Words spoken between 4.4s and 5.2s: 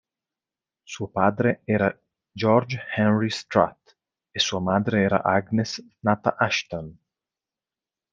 madre